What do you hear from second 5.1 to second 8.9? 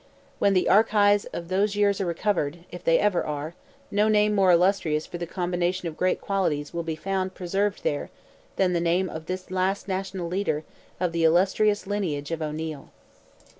the combination of great qualities will be found preserved there than the